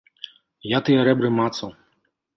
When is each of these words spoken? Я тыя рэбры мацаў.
Я 0.71 0.79
тыя 0.87 1.05
рэбры 1.09 1.29
мацаў. 1.37 1.69